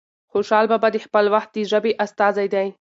[0.31, 2.67] خوشال بابا د خپل وخت د ژبې استازی دی.